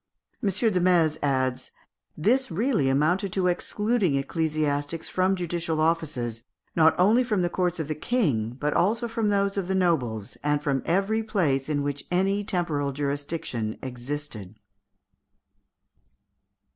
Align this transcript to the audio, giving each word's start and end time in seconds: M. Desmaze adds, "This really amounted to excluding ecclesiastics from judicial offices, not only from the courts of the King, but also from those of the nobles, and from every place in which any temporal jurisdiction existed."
M. 0.41 0.49
Desmaze 0.49 1.19
adds, 1.21 1.69
"This 2.17 2.49
really 2.49 2.89
amounted 2.89 3.31
to 3.33 3.45
excluding 3.45 4.15
ecclesiastics 4.15 5.07
from 5.09 5.35
judicial 5.35 5.79
offices, 5.79 6.41
not 6.75 6.95
only 6.99 7.23
from 7.23 7.43
the 7.43 7.51
courts 7.51 7.79
of 7.79 7.87
the 7.87 7.93
King, 7.93 8.57
but 8.59 8.73
also 8.73 9.07
from 9.07 9.29
those 9.29 9.57
of 9.57 9.67
the 9.67 9.75
nobles, 9.75 10.37
and 10.43 10.59
from 10.63 10.81
every 10.87 11.21
place 11.21 11.69
in 11.69 11.83
which 11.83 12.03
any 12.09 12.43
temporal 12.43 12.91
jurisdiction 12.91 13.77
existed." 13.83 14.55